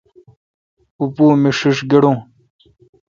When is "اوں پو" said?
0.97-1.23